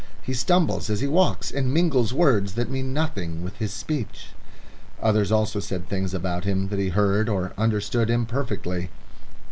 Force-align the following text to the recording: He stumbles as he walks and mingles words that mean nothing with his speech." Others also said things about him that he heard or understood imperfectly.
He 0.23 0.33
stumbles 0.33 0.89
as 0.89 1.01
he 1.01 1.05
walks 1.07 1.51
and 1.51 1.71
mingles 1.71 2.11
words 2.11 2.53
that 2.55 2.71
mean 2.71 2.91
nothing 2.91 3.43
with 3.43 3.57
his 3.57 3.71
speech." 3.71 4.29
Others 4.99 5.31
also 5.31 5.59
said 5.59 5.87
things 5.87 6.11
about 6.11 6.43
him 6.43 6.69
that 6.69 6.79
he 6.79 6.89
heard 6.89 7.29
or 7.29 7.53
understood 7.55 8.09
imperfectly. 8.09 8.89